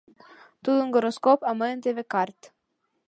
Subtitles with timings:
[0.63, 2.39] Тудын гороскоп, а мыйын, теве, карт.